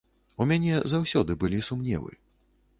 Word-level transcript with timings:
У 0.41 0.47
мяне 0.51 0.79
заўсёды 0.95 1.37
былі 1.45 1.59
сумневы. 1.71 2.11